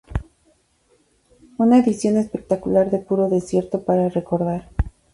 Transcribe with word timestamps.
Una 1.59 1.77
edición 1.77 2.17
espectacular 2.17 2.89
de 2.89 2.97
puro 2.97 3.29
desierto 3.29 3.83
para 3.83 4.09
recordar. 4.09 4.67